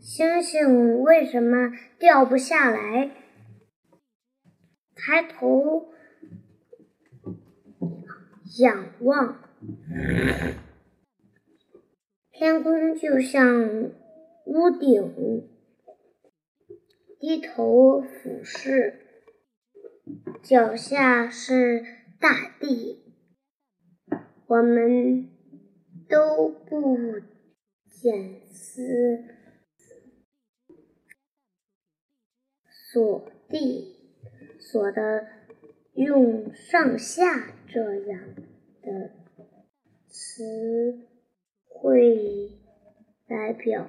[0.00, 3.10] 星星为什么掉不下来？
[4.94, 5.92] 抬头
[8.58, 9.38] 仰望，
[12.32, 13.92] 天空就像
[14.46, 15.48] 屋顶；
[17.20, 19.00] 低头俯视，
[20.42, 21.84] 脚下是
[22.20, 23.04] 大地。
[24.46, 25.28] 我们
[26.08, 26.96] 都不
[27.90, 29.37] 检思
[32.92, 33.98] 锁地。
[34.70, 35.26] 锁的
[35.94, 38.20] 用上下这样
[38.82, 39.12] 的
[40.08, 41.06] 词
[41.64, 42.50] 汇
[43.26, 43.88] 来表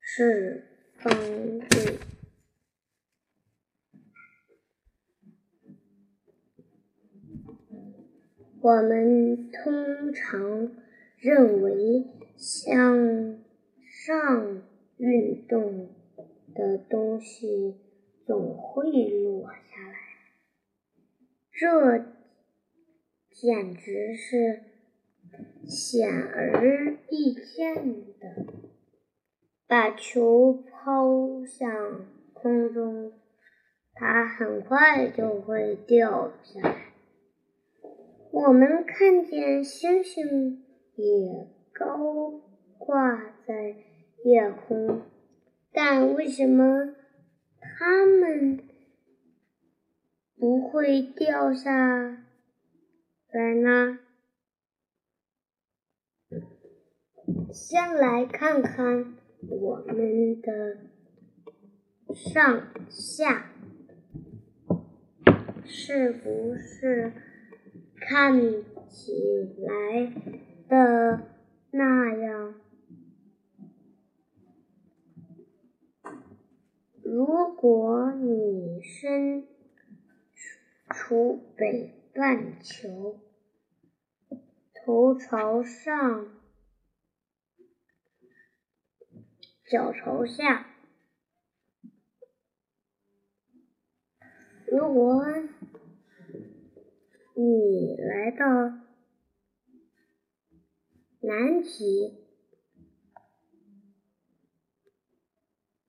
[0.00, 0.64] 示
[0.98, 1.98] 方位。
[8.60, 10.72] 我们通常
[11.16, 12.04] 认为
[12.36, 13.42] 向
[13.86, 14.62] 上
[14.96, 15.88] 运动
[16.54, 17.87] 的东西。
[18.28, 19.98] 总会落下来，
[21.50, 22.04] 这
[23.30, 24.64] 简直是
[25.64, 27.74] 显而易见
[28.20, 28.52] 的。
[29.66, 33.14] 把球抛向空中，
[33.94, 36.92] 它很快就会掉下来。
[38.30, 42.42] 我们看见星星也高
[42.76, 43.74] 挂在
[44.22, 45.00] 夜空，
[45.72, 46.94] 但为什么？
[47.60, 48.64] 它们
[50.36, 52.24] 不会掉下
[53.30, 53.98] 来呢。
[57.52, 59.14] 先来看看
[59.48, 60.78] 我们的
[62.14, 63.50] 上下，
[65.64, 67.12] 是不是
[68.00, 68.40] 看
[68.88, 69.12] 起
[69.58, 70.12] 来
[70.68, 71.28] 的
[71.70, 72.54] 那样？
[77.02, 79.46] 如果你身
[81.08, 83.18] 处北半球，
[84.74, 86.38] 头朝上，
[89.64, 90.66] 脚朝下；
[94.66, 95.24] 如果
[97.34, 98.46] 你来到
[101.20, 102.18] 南极，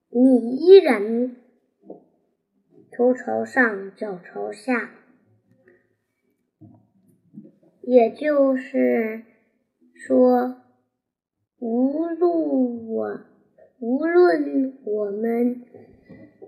[0.07, 1.35] 你依然
[2.89, 4.95] 头朝上，脚朝下，
[7.91, 9.23] 也就是
[9.95, 10.61] 说，
[11.57, 13.21] 无论我
[13.79, 15.65] 无论我们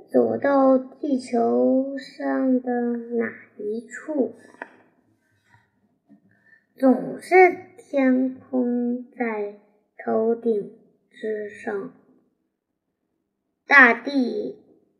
[0.07, 4.35] 走到地球上的哪一处，
[6.75, 7.35] 总是
[7.75, 9.56] 天空在
[9.97, 10.78] 头顶
[11.09, 11.91] 之上。
[13.66, 14.59] 大地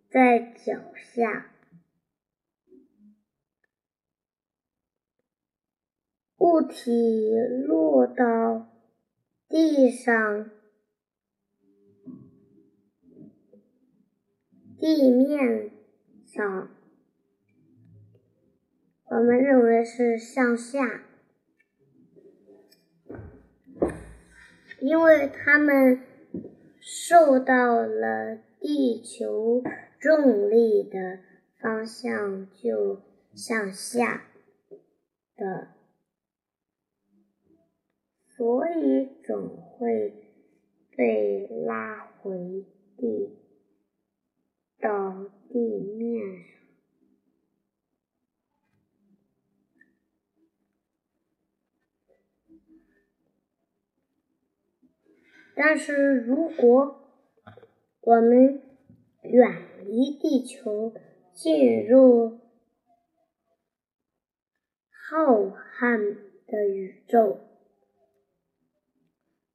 [0.10, 1.51] 在脚下，
[6.42, 7.30] 物体
[7.68, 8.68] 落到
[9.48, 10.50] 地上，
[14.80, 15.70] 地面
[16.26, 16.72] 上，
[19.06, 21.04] 我们认为是向下，
[24.80, 26.02] 因为它们
[26.80, 28.40] 受到了。
[28.64, 29.64] 地球
[30.00, 31.18] 重力的
[31.60, 33.02] 方向就
[33.34, 34.28] 向下
[35.36, 35.70] 的，
[38.42, 40.16] 所以总会
[40.98, 42.66] 被拉回
[42.98, 43.38] 地
[44.80, 46.60] 到地面上。
[55.54, 57.12] 但是如果
[58.00, 58.64] 我们
[59.22, 60.96] 远离地球，
[61.32, 62.40] 进入
[64.90, 67.51] 浩瀚的宇宙，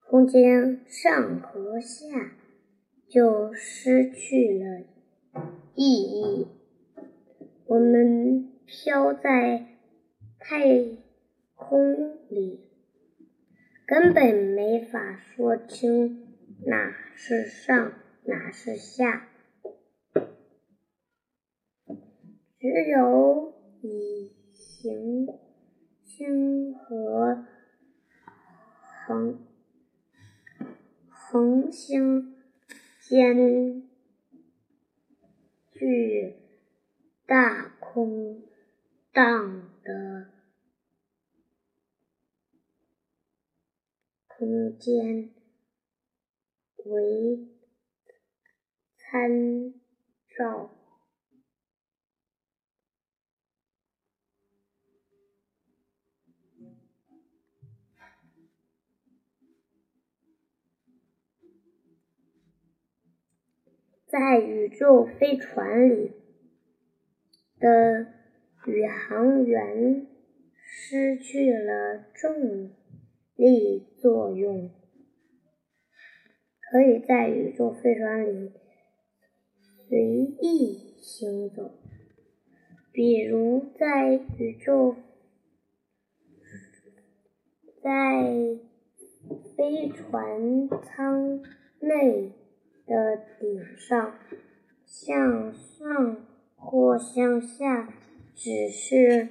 [0.08, 2.36] 空间上和下
[3.08, 4.84] 就失去了
[5.74, 6.46] 意义。
[7.66, 9.66] 我们飘在
[10.38, 10.64] 太
[11.54, 12.60] 空里，
[13.84, 16.26] 根本没法说清
[16.64, 17.92] 哪是上。
[18.28, 19.28] 哪是下？
[22.58, 25.28] 只有以行
[26.02, 27.46] 星和
[29.06, 29.46] 恒
[31.28, 32.36] 恒星
[33.00, 33.82] 间
[35.72, 36.36] 距
[37.26, 38.44] 大空
[39.12, 40.30] 荡的
[44.28, 45.30] 空间
[46.84, 47.56] 为。
[49.08, 49.72] 参
[50.36, 50.85] 照。
[64.08, 66.12] 在宇宙飞船里
[67.58, 68.06] 的
[68.64, 70.06] 宇航员
[70.62, 72.70] 失去了重
[73.34, 74.70] 力作用，
[76.60, 78.52] 可以在宇宙飞船里
[79.88, 79.98] 随
[80.40, 81.72] 意行走。
[82.92, 84.94] 比如，在宇宙
[87.82, 88.22] 在
[89.56, 91.42] 飞船舱
[91.80, 92.45] 内。
[92.86, 94.14] 的顶上，
[94.84, 96.24] 向上
[96.54, 97.92] 或向下，
[98.34, 99.28] 只是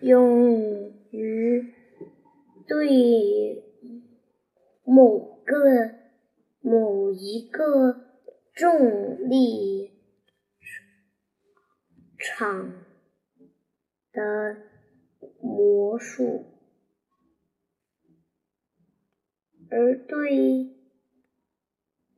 [0.00, 1.74] 用于
[2.66, 3.62] 对
[4.84, 5.90] 某个
[6.60, 8.06] 某一个
[8.54, 9.92] 重力
[12.18, 12.72] 场
[14.12, 14.56] 的
[15.40, 16.46] 魔术，
[19.68, 20.81] 而对。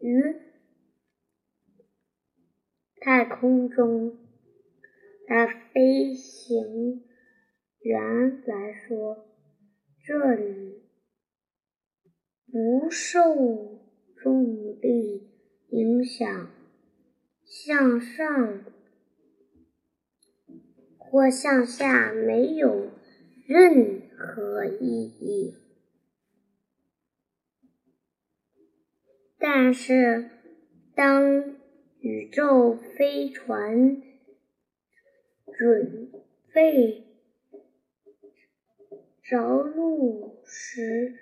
[0.04, 0.36] 于
[3.00, 4.18] 太空中
[5.26, 7.02] 的飞行
[7.80, 9.26] 员来说，
[10.04, 10.82] 这里
[12.52, 13.80] 不受
[14.14, 14.44] 重
[14.82, 15.30] 力
[15.70, 16.50] 影响，
[17.42, 18.62] 向上
[20.98, 22.90] 或向下没有
[23.46, 25.63] 任何意义。
[29.46, 30.30] 但是，
[30.94, 31.58] 当
[31.98, 34.00] 宇宙飞船
[35.52, 36.10] 准
[36.50, 37.04] 备
[39.22, 41.14] 着陆时，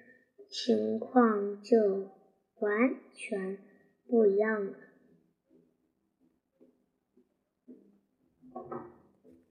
[0.48, 2.12] 情况就
[2.60, 3.58] 完全
[4.06, 4.74] 不一样了。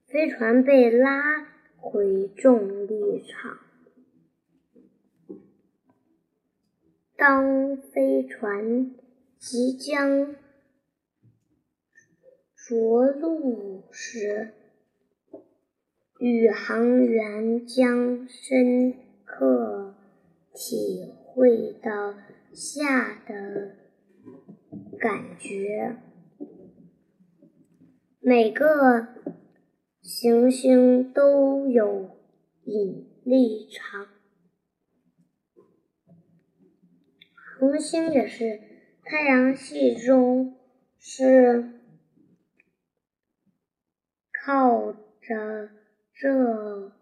[0.06, 1.44] 飞船被拉
[1.76, 3.71] 回重力场。
[7.24, 8.96] 当飞船
[9.38, 10.34] 即将
[12.56, 14.54] 着陆时，
[16.18, 18.92] 宇航员将深
[19.24, 19.94] 刻
[20.52, 22.12] 体会到
[22.52, 23.76] 下的
[24.98, 25.98] 感觉。
[28.18, 29.06] 每个
[30.00, 32.10] 行星都有
[32.64, 34.08] 引力场。
[37.62, 38.60] 恒星也是
[39.04, 40.58] 太阳系中
[40.98, 41.78] 是
[44.32, 45.70] 靠着
[46.12, 46.92] 这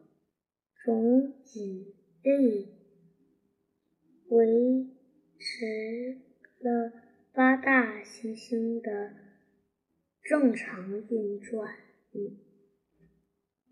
[0.84, 2.68] 种引力
[4.28, 4.90] 维
[5.38, 6.18] 持
[6.58, 6.92] 了
[7.32, 9.14] 八大行星的
[10.22, 11.74] 正常运转，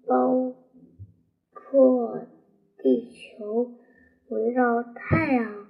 [0.07, 0.57] 包
[1.53, 2.27] 括
[2.79, 3.75] 地球
[4.29, 5.68] 围绕太阳。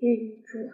[0.00, 0.64] 运转，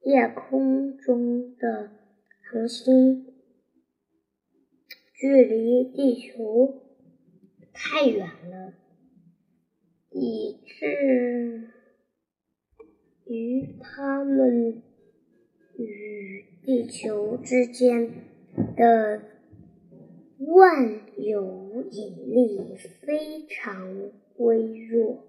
[0.00, 1.92] 夜空中的
[2.50, 3.32] 恒星
[5.12, 6.82] 距离地球
[7.72, 8.74] 太远了，
[10.10, 11.70] 以至
[13.26, 14.82] 于它们
[15.78, 18.10] 与地球之间
[18.76, 19.22] 的
[20.38, 24.23] 万有引力非常。
[24.36, 25.24] 微弱，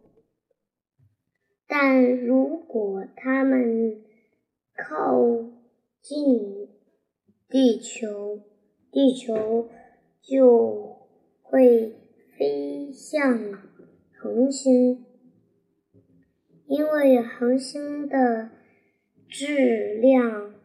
[1.68, 4.02] 但如果它们
[4.76, 5.46] 靠
[6.02, 6.68] 近
[7.48, 8.42] 地球，
[8.92, 9.70] 地球
[10.22, 11.08] 就
[11.42, 11.96] 会
[12.38, 13.38] 飞向
[14.18, 15.06] 恒星，
[16.66, 18.50] 因为恒星的
[19.30, 20.56] 质量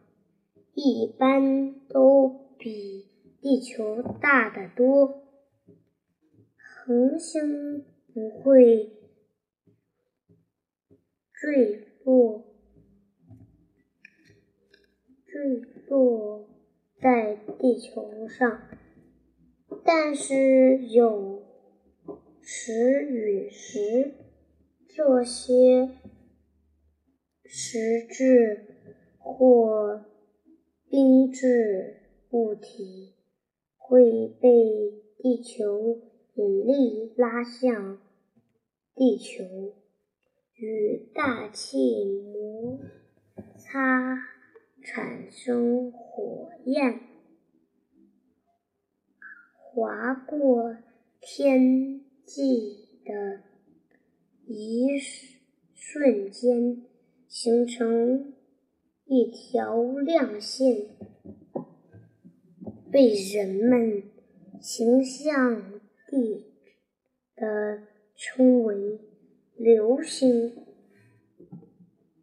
[0.73, 3.07] 一般都比
[3.39, 5.23] 地球大得多，
[6.57, 7.85] 恒星。
[8.13, 8.91] 不会
[11.33, 12.43] 坠落，
[15.25, 16.47] 坠落
[16.99, 18.61] 在地球上，
[19.85, 21.41] 但是有
[22.41, 24.13] 时陨石
[24.89, 25.89] 这些
[27.45, 28.75] 实质
[29.17, 30.05] 或
[30.89, 32.01] 冰质
[32.31, 33.15] 物体
[33.77, 34.49] 会被
[35.17, 36.10] 地球。
[36.41, 37.99] 引力拉向
[38.95, 39.43] 地球，
[40.55, 42.79] 与大气摩
[43.55, 44.17] 擦
[44.81, 46.99] 产生火焰，
[49.55, 50.77] 划过
[51.19, 53.43] 天际的
[54.47, 54.97] 一
[55.75, 56.81] 瞬间，
[57.27, 58.33] 形成
[59.05, 60.87] 一条亮线，
[62.91, 64.03] 被人们
[64.59, 65.70] 形象
[66.11, 66.45] 地
[67.37, 67.83] 的
[68.17, 68.99] 称为
[69.55, 70.70] 流星。